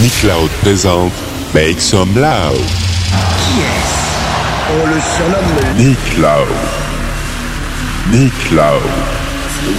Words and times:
Nick 0.00 0.22
Loud 0.22 0.48
présente 0.62 1.12
Make 1.52 1.78
Some 1.78 2.14
Loud. 2.16 2.56
Qui 2.56 3.60
est-ce? 3.60 4.00
On 4.72 4.86
le 4.86 4.96
surnomme 4.96 5.76
Nick 5.76 6.16
Loud. 6.16 6.48
Nick 8.10 8.50
Loud. 8.50 8.80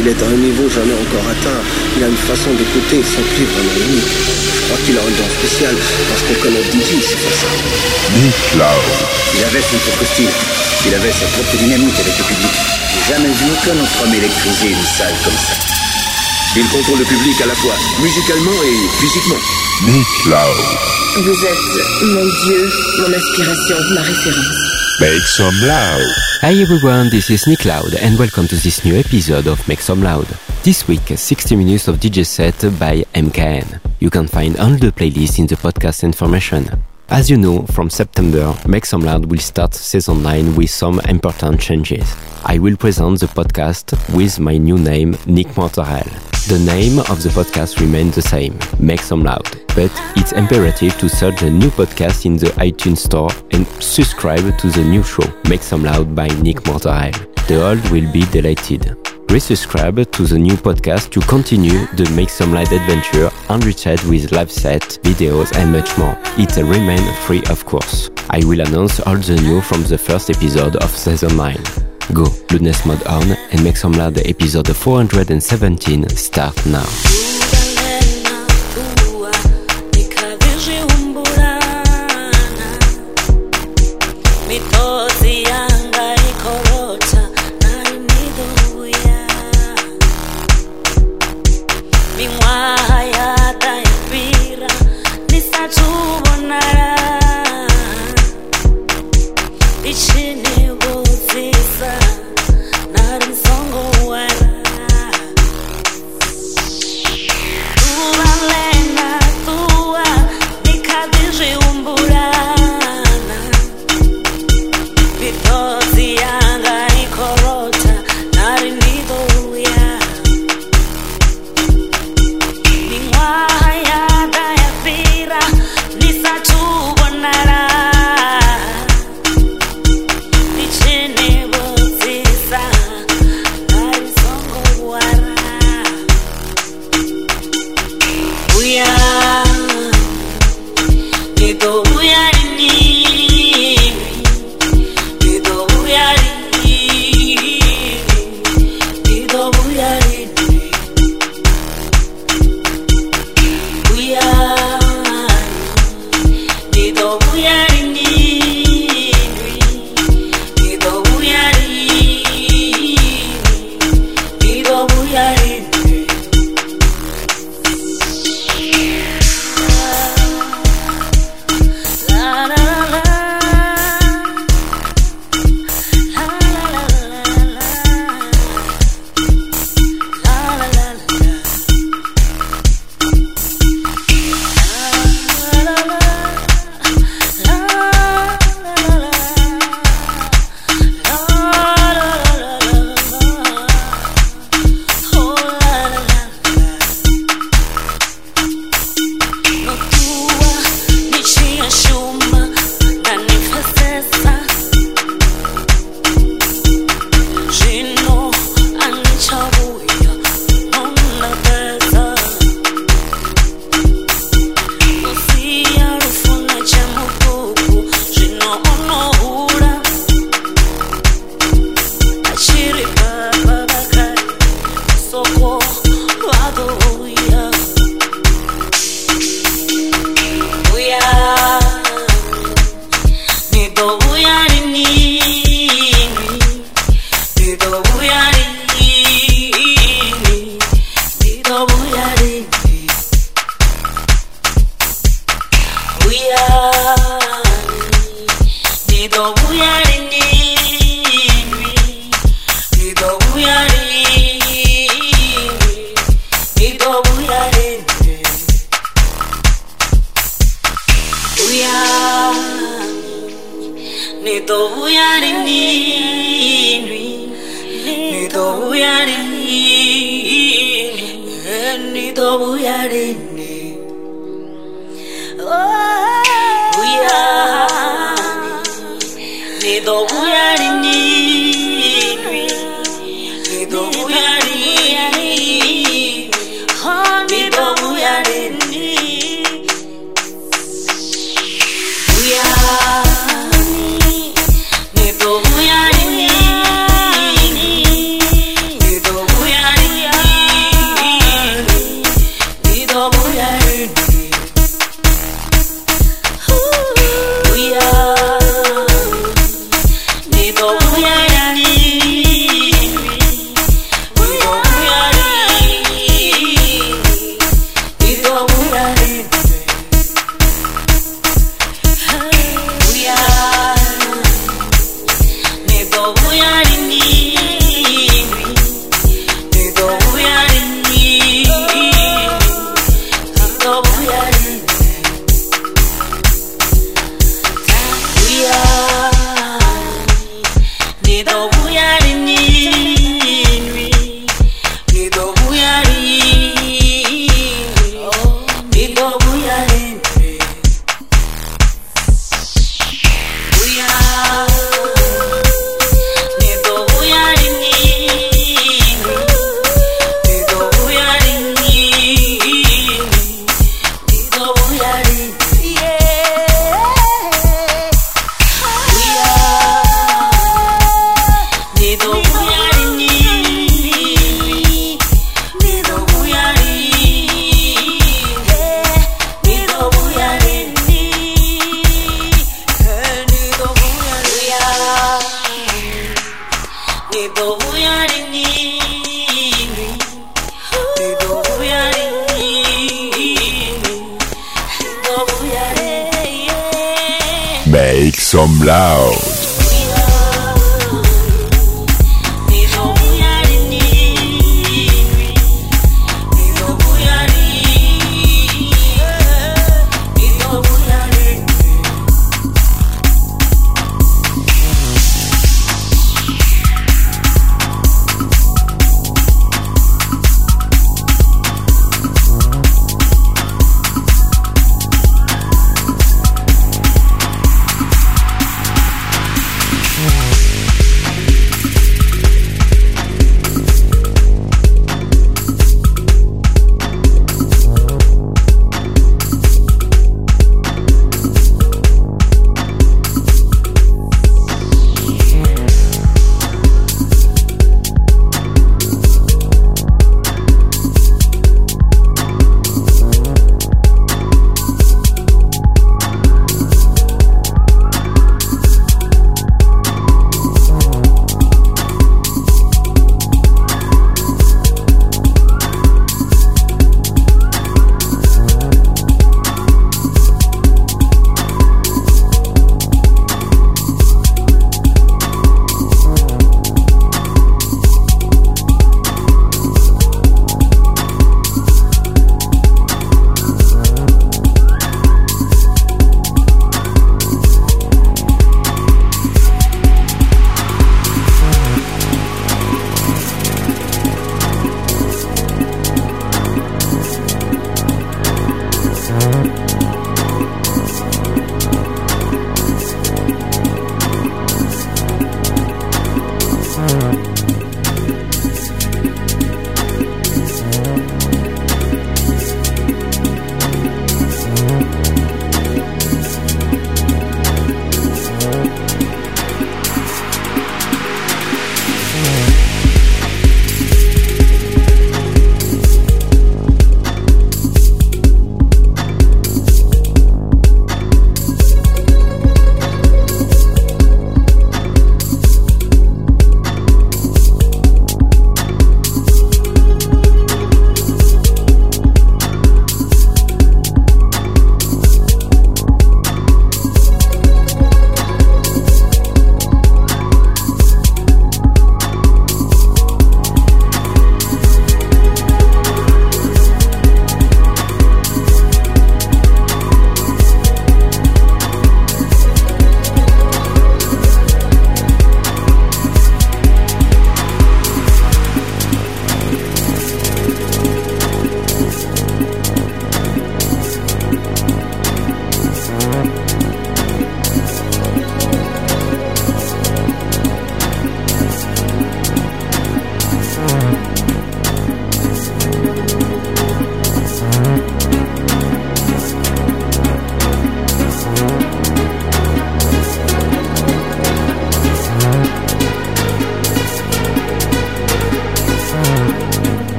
Il 0.00 0.08
est 0.08 0.20
à 0.20 0.26
un 0.26 0.38
niveau 0.42 0.68
jamais 0.68 0.98
encore 1.06 1.22
atteint. 1.30 1.62
Il 1.96 2.02
a 2.02 2.08
une 2.08 2.16
façon 2.16 2.50
d'écouter 2.50 2.98
sans 3.06 3.22
plus 3.30 3.46
vraiment 3.46 3.78
unique. 3.78 4.10
Je 4.10 4.60
crois 4.66 4.78
qu'il 4.82 4.98
a 4.98 5.02
un 5.06 5.14
don 5.14 5.28
spécial 5.38 5.74
parce 6.10 6.22
qu'on 6.26 6.42
connaît 6.42 6.66
Didi, 6.66 6.98
c'est 6.98 7.38
ça. 7.38 7.46
Nick 8.18 8.58
Loud. 8.58 8.86
Il 9.38 9.44
avait 9.44 9.62
son 9.62 9.78
propre 9.86 10.02
style. 10.14 10.34
Il 10.84 10.94
avait 10.94 11.14
sa 11.14 11.26
propre 11.30 11.54
dynamique 11.62 11.94
avec 11.94 12.18
le 12.18 12.24
public. 12.24 12.54
J'ai 12.90 13.14
jamais 13.14 13.30
vu 13.30 13.54
aucun 13.54 13.78
autre 13.78 13.98
homme 14.02 14.14
électriser 14.14 14.70
une 14.74 14.82
salle 14.82 15.14
comme 15.22 15.38
ça. 15.38 15.77
Il 16.58 16.68
contrôle 16.70 16.98
le 16.98 17.04
public 17.04 17.40
à 17.40 17.46
la 17.46 17.54
fois 17.54 17.74
musicalement 18.02 18.50
et 18.64 18.88
physiquement. 19.00 19.36
Nick 19.86 20.24
Loud. 20.26 21.24
Vous 21.24 21.44
êtes 21.44 22.02
mon 22.02 22.24
Dieu, 22.24 22.68
mon 22.98 23.14
inspiration, 23.14 23.76
ma 23.94 24.00
référence. 24.00 24.98
Make 24.98 25.22
Some 25.22 25.54
Loud. 25.60 26.08
Hi 26.42 26.60
everyone, 26.60 27.10
this 27.10 27.30
is 27.30 27.46
Nick 27.46 27.64
Loud 27.64 27.94
and 28.02 28.18
welcome 28.18 28.48
to 28.48 28.56
this 28.56 28.84
new 28.84 28.96
episode 28.96 29.46
of 29.46 29.68
Make 29.68 29.80
Some 29.80 30.02
Loud. 30.02 30.26
This 30.64 30.88
week, 30.88 31.12
60 31.14 31.54
minutes 31.54 31.86
of 31.86 32.00
DJ 32.00 32.26
set 32.26 32.60
by 32.76 33.04
MKN. 33.14 33.78
You 34.00 34.10
can 34.10 34.26
find 34.26 34.58
all 34.58 34.74
the 34.74 34.90
playlists 34.90 35.38
in 35.38 35.46
the 35.46 35.54
podcast 35.54 36.02
information. 36.02 36.68
As 37.10 37.30
you 37.30 37.38
know, 37.38 37.62
from 37.68 37.88
September, 37.88 38.54
Make 38.66 38.84
Some 38.84 39.00
Loud 39.00 39.30
will 39.30 39.38
start 39.38 39.72
season 39.74 40.22
9 40.22 40.54
with 40.54 40.68
some 40.68 41.00
important 41.08 41.58
changes. 41.58 42.14
I 42.44 42.58
will 42.58 42.76
present 42.76 43.20
the 43.20 43.26
podcast 43.26 43.92
with 44.14 44.38
my 44.38 44.58
new 44.58 44.76
name, 44.76 45.16
Nick 45.24 45.46
Montarel. 45.48 46.06
The 46.48 46.58
name 46.58 46.98
of 46.98 47.22
the 47.22 47.30
podcast 47.30 47.80
remains 47.80 48.14
the 48.14 48.22
same, 48.22 48.58
Make 48.78 49.00
Some 49.00 49.22
Loud, 49.22 49.48
but 49.74 49.90
it's 50.16 50.32
imperative 50.32 50.98
to 50.98 51.08
search 51.08 51.40
the 51.40 51.50
new 51.50 51.70
podcast 51.70 52.26
in 52.26 52.36
the 52.36 52.48
iTunes 52.58 52.98
Store 52.98 53.30
and 53.52 53.66
subscribe 53.82 54.58
to 54.58 54.68
the 54.68 54.84
new 54.84 55.02
show, 55.02 55.24
Make 55.48 55.62
Some 55.62 55.84
Loud 55.84 56.14
by 56.14 56.28
Nick 56.28 56.58
Montarel. 56.64 57.14
The 57.48 57.66
old 57.66 57.90
will 57.90 58.12
be 58.12 58.26
deleted. 58.26 59.07
Resubscribe 59.28 60.10
to 60.12 60.22
the 60.22 60.38
new 60.38 60.54
podcast 60.54 61.10
to 61.10 61.20
continue 61.20 61.86
the 61.88 62.10
Make 62.16 62.30
Some 62.30 62.54
Loud 62.54 62.72
adventure 62.72 63.30
enriched 63.50 64.02
with 64.06 64.32
live 64.32 64.50
set, 64.50 64.82
videos 65.02 65.54
and 65.54 65.70
much 65.70 65.98
more. 65.98 66.16
It 66.38 66.56
remain 66.56 67.04
free 67.26 67.42
of 67.50 67.66
course. 67.66 68.10
I 68.30 68.40
will 68.44 68.60
announce 68.60 69.00
all 69.00 69.16
the 69.16 69.36
new 69.42 69.60
from 69.60 69.82
the 69.82 69.98
first 69.98 70.30
episode 70.30 70.76
of 70.76 70.90
season 70.90 71.36
9. 71.36 71.58
Go, 72.14 72.24
Loudness 72.50 72.86
Mode 72.86 73.06
on 73.06 73.32
and 73.52 73.62
Make 73.62 73.76
Some 73.76 73.92
Loud 73.92 74.16
episode 74.16 74.74
417 74.74 76.08
start 76.08 76.64
now. 76.64 77.67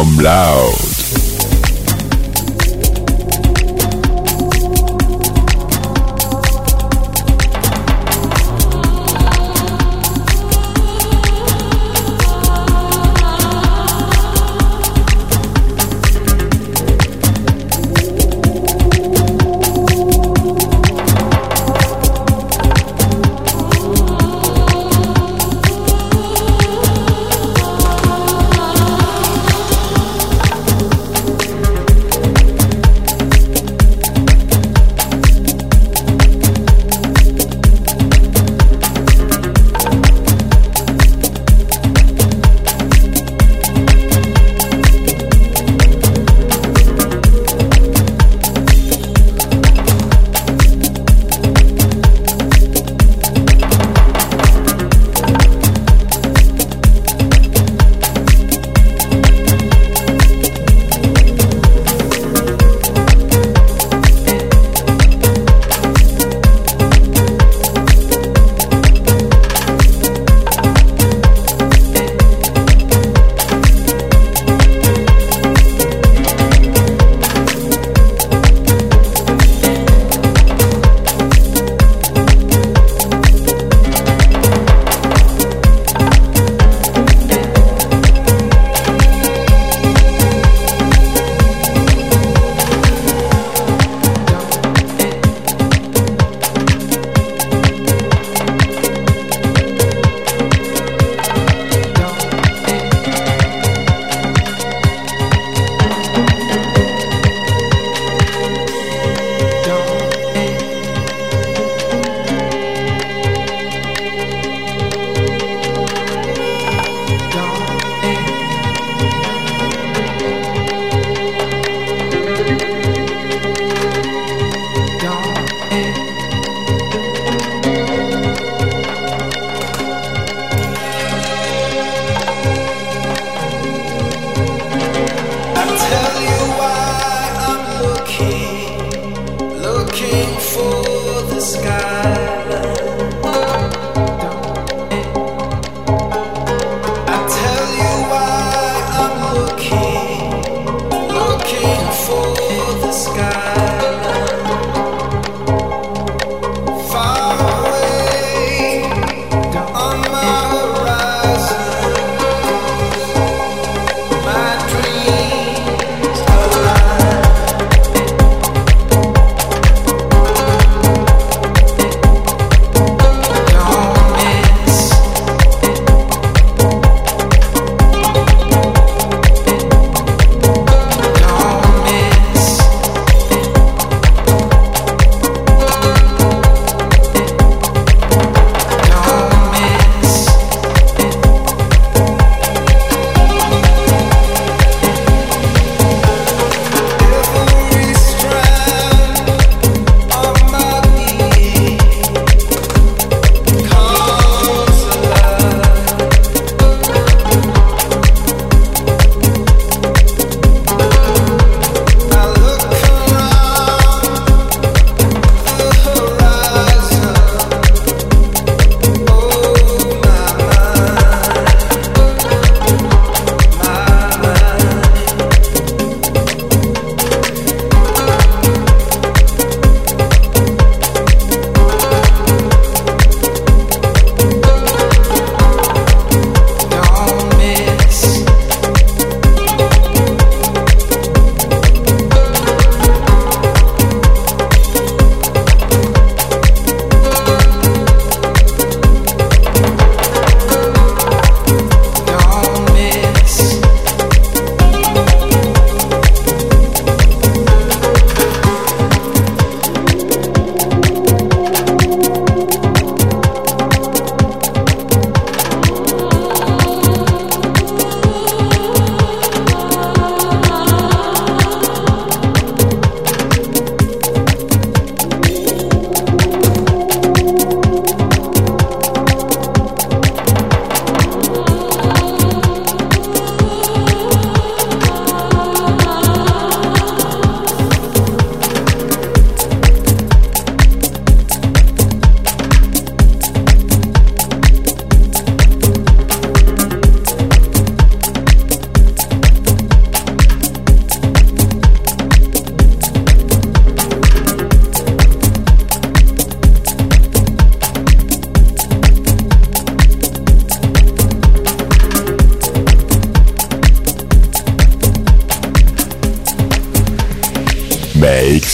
Some 0.00 0.16
loud. 0.24 0.79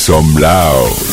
Some 0.06 0.36
loud. 0.36 1.05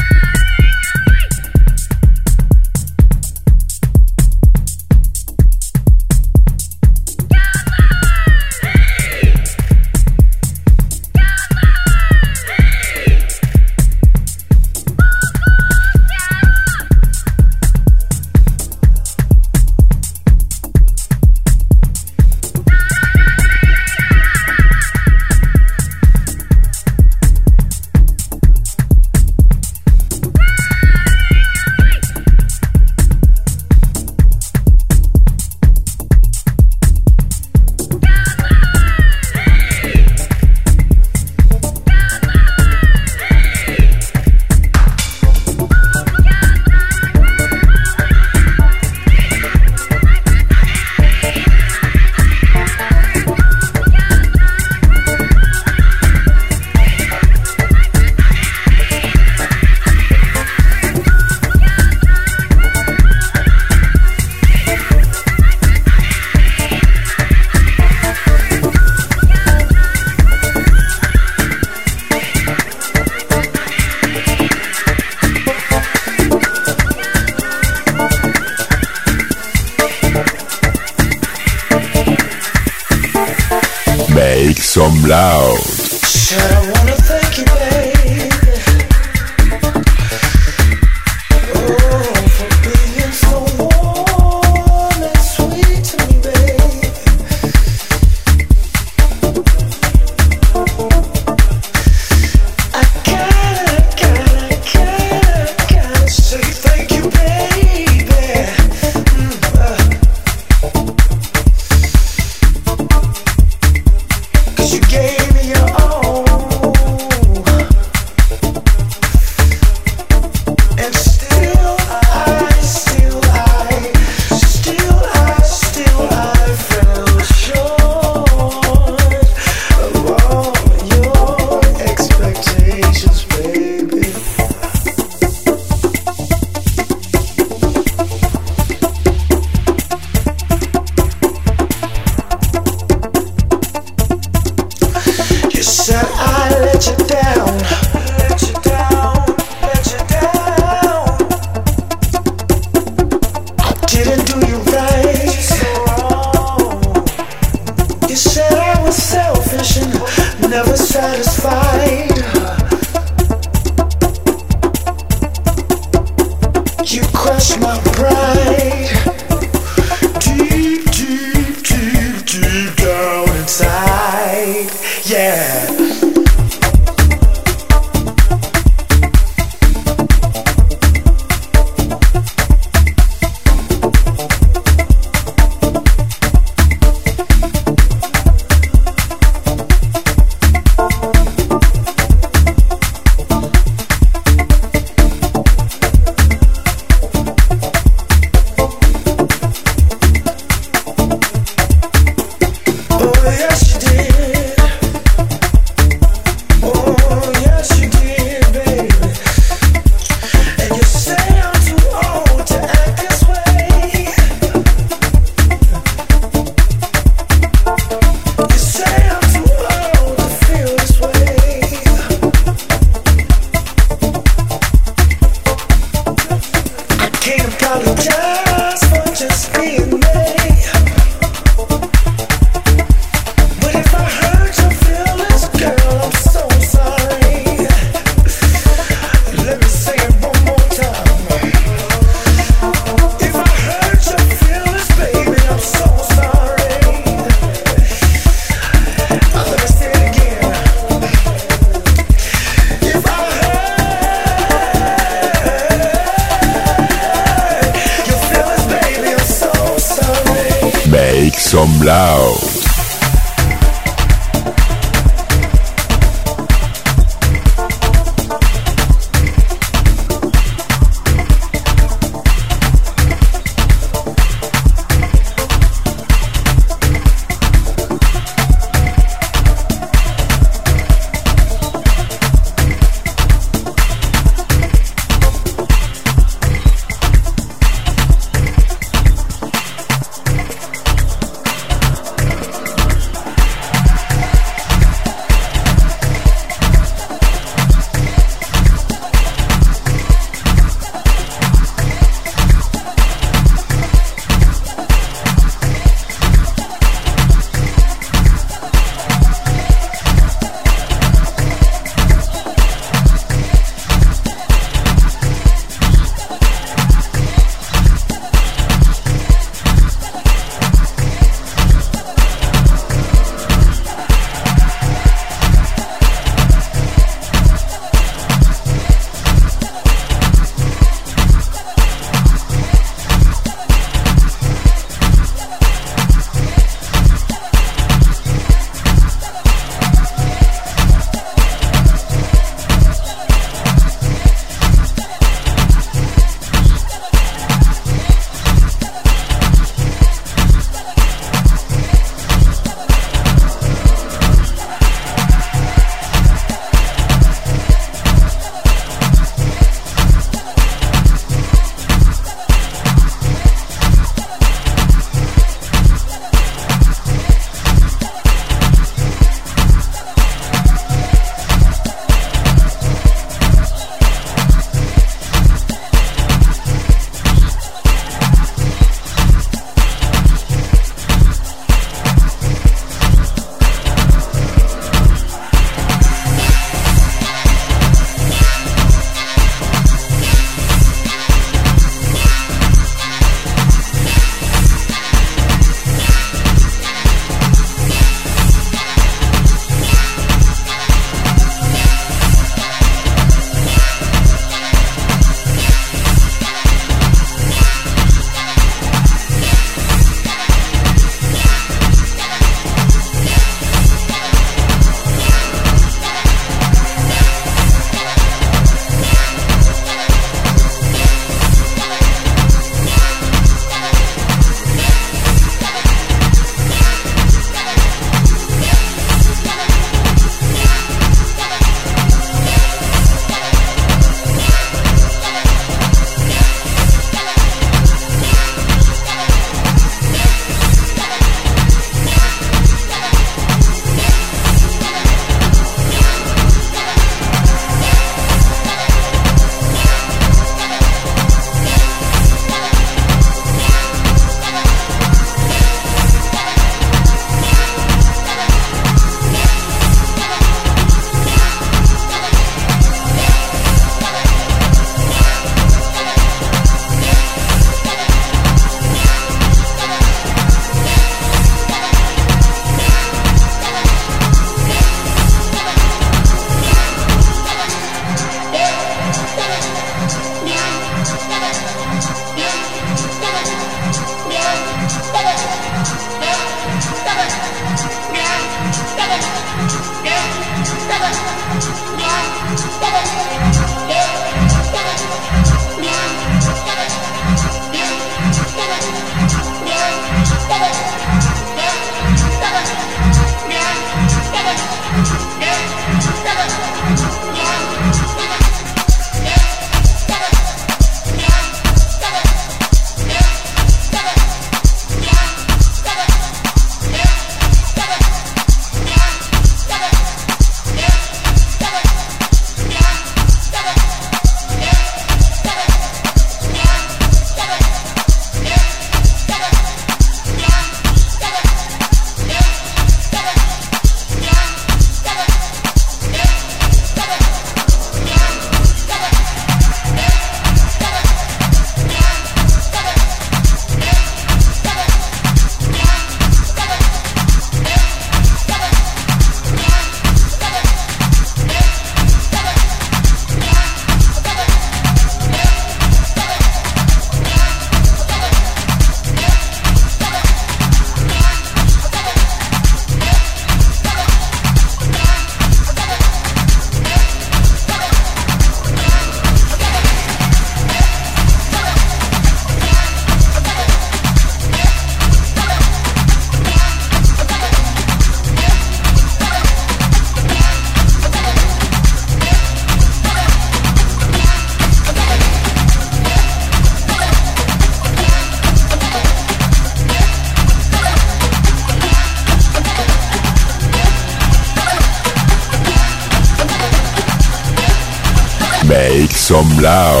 Make 599.61 600.00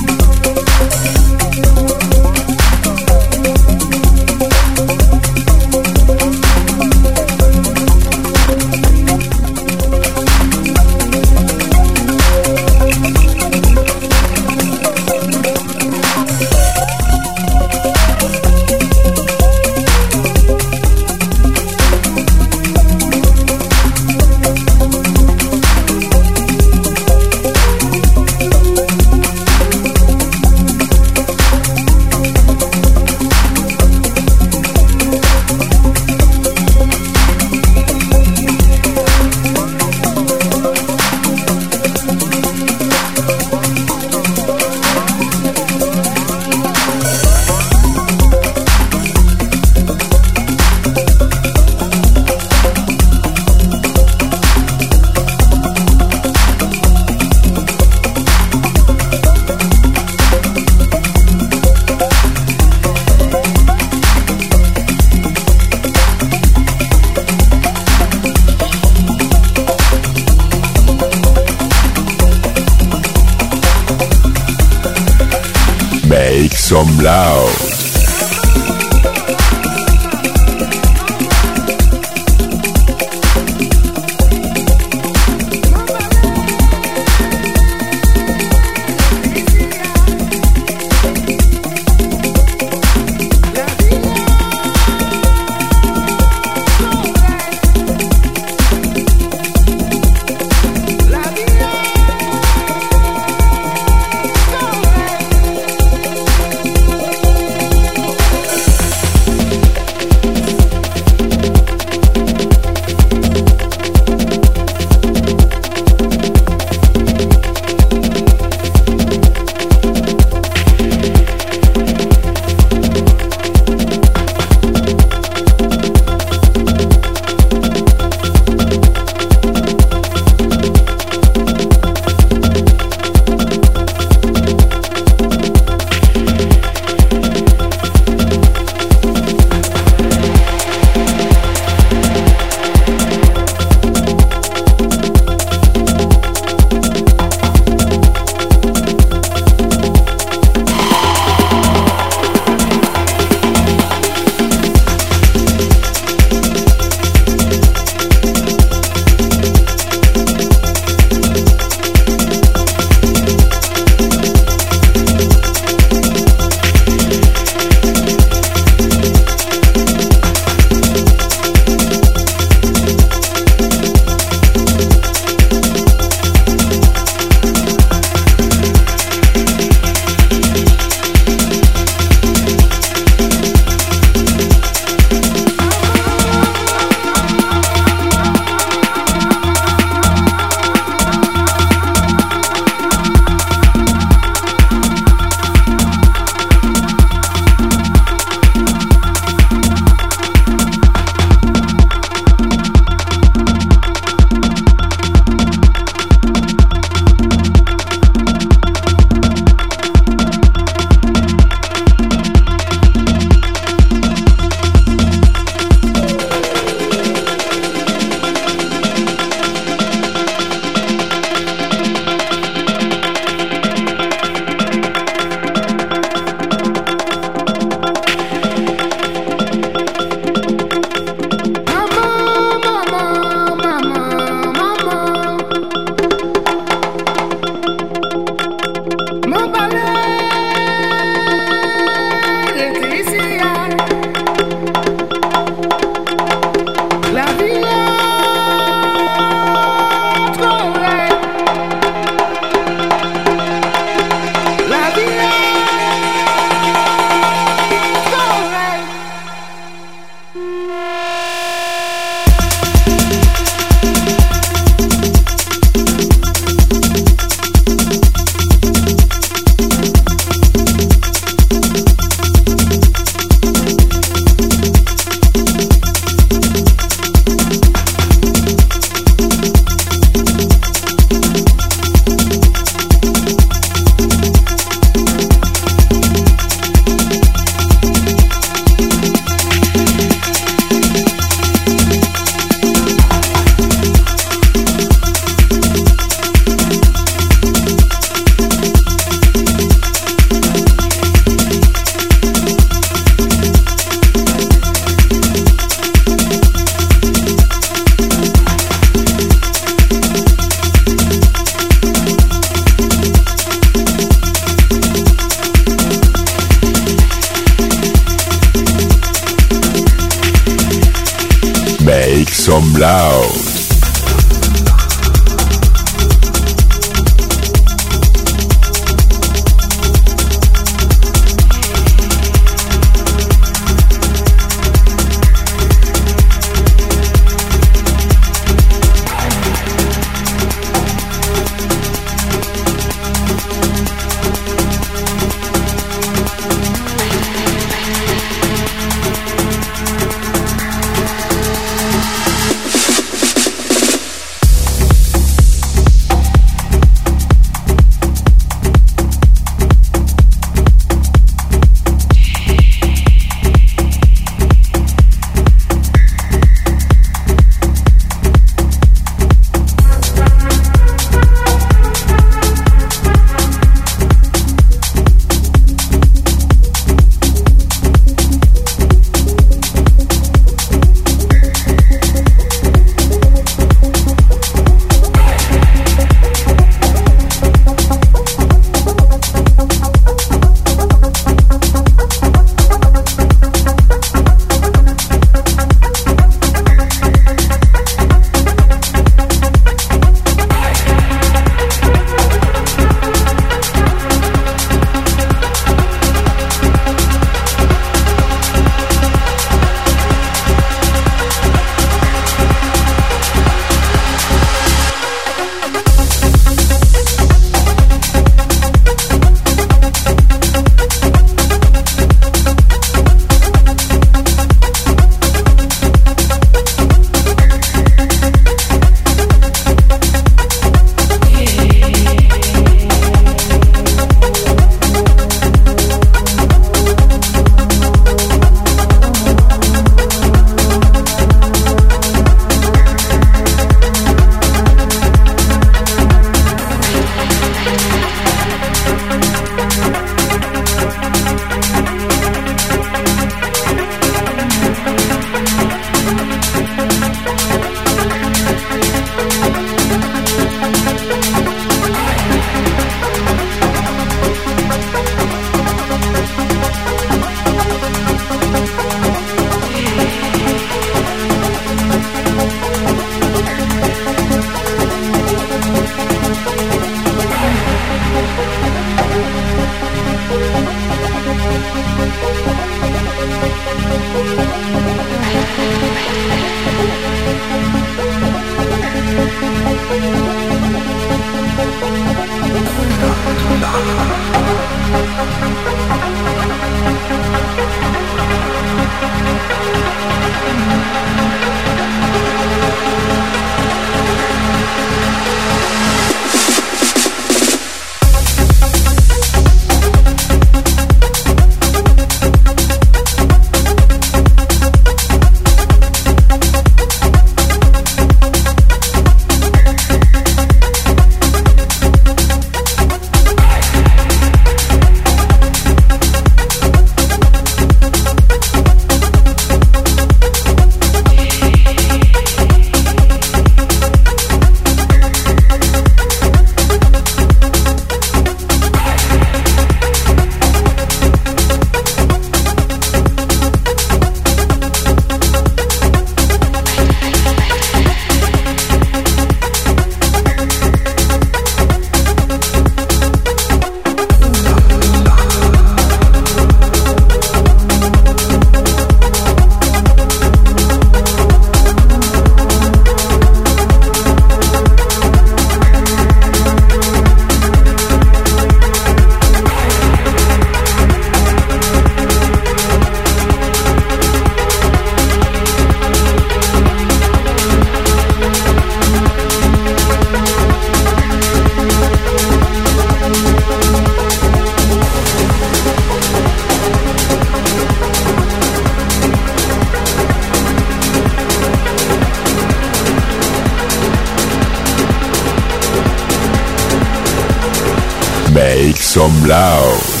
Make 598.33 598.77
some 598.77 599.27
loud. 599.27 600.00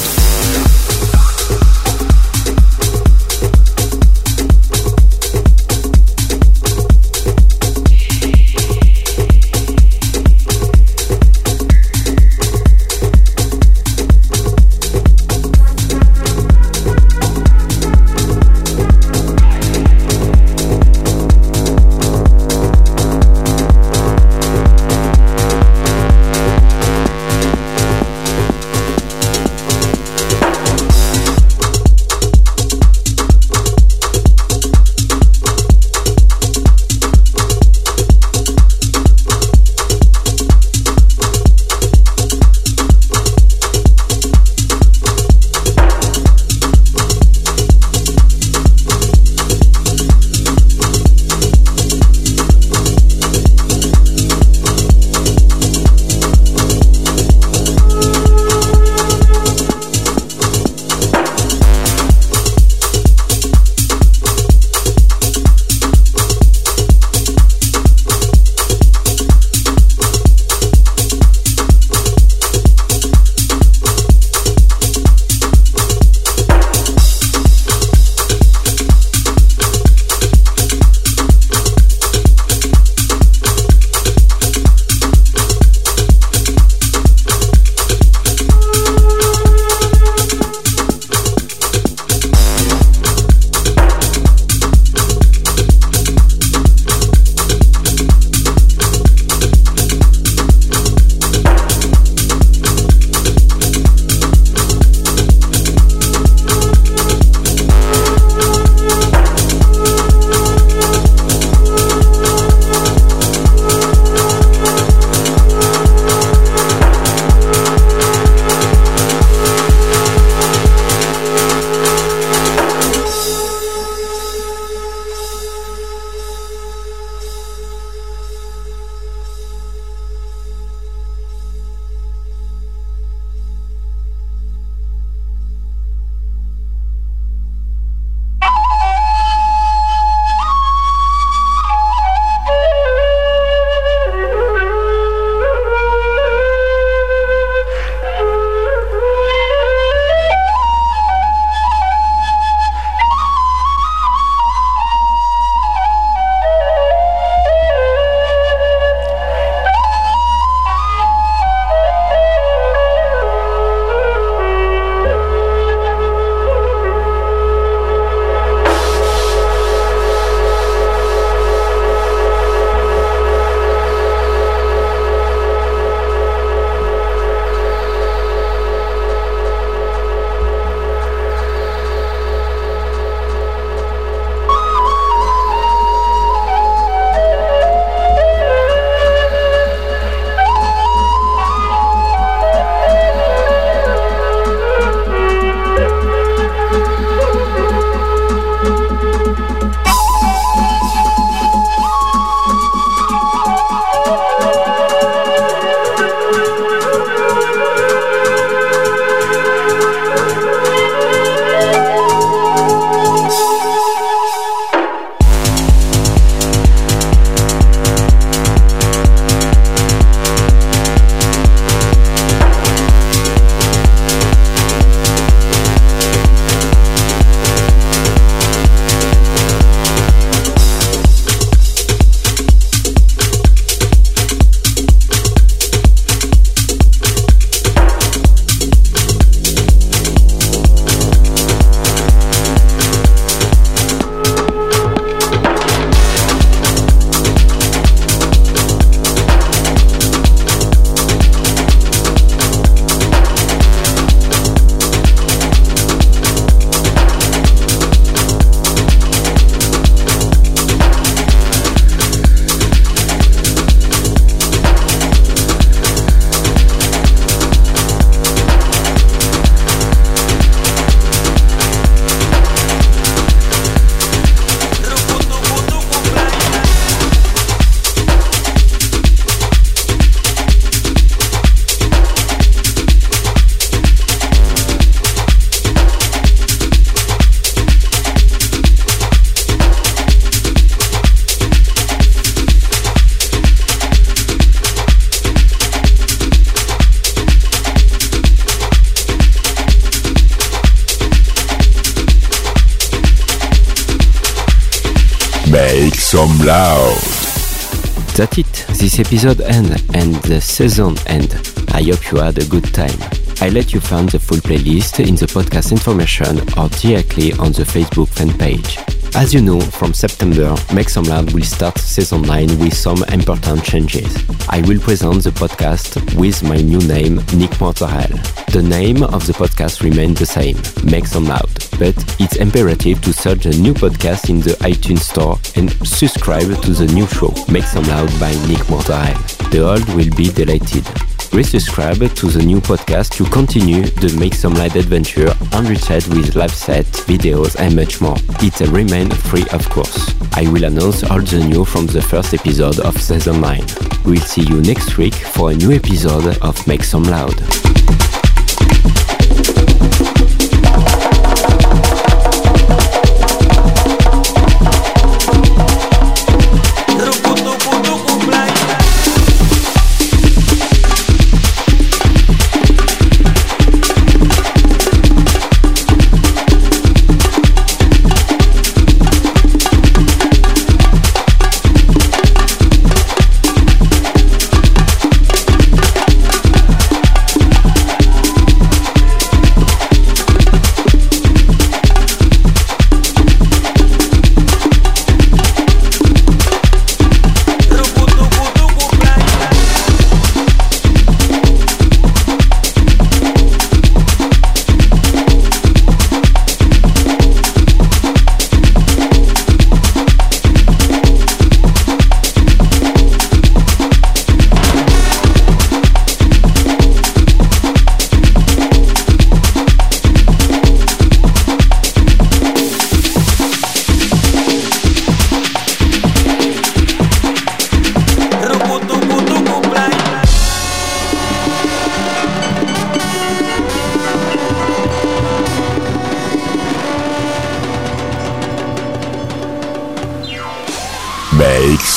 That's 308.21 308.37
it. 308.37 308.65
This 308.77 308.99
episode 308.99 309.41
end 309.41 309.83
and 309.95 310.13
the 310.25 310.39
season 310.39 310.95
end. 311.07 311.33
I 311.69 311.81
hope 311.81 312.11
you 312.11 312.19
had 312.19 312.37
a 312.37 312.45
good 312.45 312.71
time. 312.71 312.95
I 313.41 313.49
let 313.49 313.73
you 313.73 313.79
find 313.79 314.07
the 314.09 314.19
full 314.19 314.37
playlist 314.37 315.03
in 315.03 315.15
the 315.15 315.25
podcast 315.25 315.71
information 315.71 316.37
or 316.55 316.69
directly 316.69 317.33
on 317.33 317.51
the 317.51 317.63
Facebook 317.63 318.09
fan 318.09 318.31
page. 318.37 318.77
As 319.15 319.33
you 319.33 319.41
know, 319.41 319.59
from 319.59 319.95
September, 319.95 320.55
Make 320.71 320.89
Some 320.89 321.05
Loud 321.05 321.33
will 321.33 321.41
start 321.41 321.79
season 321.79 322.21
9 322.21 322.59
with 322.59 322.75
some 322.75 323.03
important 323.05 323.63
changes. 323.63 324.15
I 324.47 324.61
will 324.67 324.79
present 324.79 325.23
the 325.23 325.31
podcast 325.31 325.97
with 326.15 326.43
my 326.43 326.57
new 326.57 326.79
name, 326.87 327.15
Nick 327.33 327.57
Mortarel. 327.57 328.21
The 328.53 328.61
name 328.61 329.01
of 329.01 329.25
the 329.25 329.33
podcast 329.33 329.81
remains 329.81 330.19
the 330.19 330.27
same, 330.27 330.57
Make 330.83 331.07
Some 331.07 331.25
Loud, 331.25 331.49
but 331.81 332.21
it's 332.21 332.35
imperative 332.35 333.01
to 333.01 333.11
search 333.11 333.45
the 333.45 333.57
new 333.57 333.73
podcast 333.73 334.29
in 334.29 334.39
the 334.39 334.51
iTunes 334.61 334.99
Store 334.99 335.39
and 335.55 335.71
subscribe 335.83 336.61
to 336.61 336.71
the 336.73 336.85
new 336.93 337.07
show, 337.07 337.33
Make 337.51 337.63
Some 337.63 337.85
Loud 337.85 338.07
by 338.19 338.29
Nick 338.47 338.61
Mortarel. 338.69 339.17
The 339.49 339.61
old 339.67 339.87
will 339.95 340.15
be 340.15 340.29
deleted 340.29 340.85
resubscribe 341.31 342.13
to 342.13 342.27
the 342.27 342.43
new 342.43 342.59
podcast 342.59 343.15
to 343.15 343.23
continue 343.31 343.83
the 343.83 344.15
Make 344.19 344.33
Some 344.35 344.53
Loud 344.53 344.75
adventure 344.75 345.33
enriched 345.53 346.07
with 346.09 346.35
live 346.35 346.53
set, 346.53 346.85
videos 347.07 347.55
and 347.57 347.75
much 347.75 347.99
more. 347.99 348.17
It 348.41 348.59
remain 348.69 349.09
free 349.09 349.45
of 349.51 349.67
course. 349.69 350.13
I 350.33 350.47
will 350.51 350.65
announce 350.65 351.03
all 351.03 351.21
the 351.21 351.39
new 351.39 351.65
from 351.65 351.87
the 351.87 352.01
first 352.01 352.33
episode 352.33 352.79
of 352.81 353.01
season 353.01 353.41
9. 353.41 353.63
We'll 354.05 354.19
see 354.19 354.43
you 354.43 354.61
next 354.61 354.97
week 354.97 355.15
for 355.15 355.51
a 355.51 355.55
new 355.55 355.71
episode 355.71 356.37
of 356.43 356.67
Make 356.67 356.83
Some 356.83 357.03
Loud. 357.05 357.70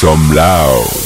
Some 0.04 0.34
loud. 0.34 1.03